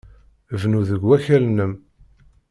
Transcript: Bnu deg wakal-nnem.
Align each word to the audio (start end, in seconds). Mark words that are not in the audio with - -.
Bnu 0.61 0.81
deg 0.89 1.01
wakal-nnem. 1.07 1.73